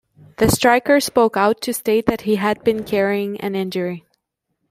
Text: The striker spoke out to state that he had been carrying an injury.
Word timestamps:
The 0.37 0.49
striker 0.49 0.99
spoke 0.99 1.37
out 1.37 1.61
to 1.61 1.75
state 1.75 2.07
that 2.07 2.21
he 2.21 2.37
had 2.37 2.63
been 2.63 2.83
carrying 2.85 3.39
an 3.39 3.53
injury. 3.53 4.03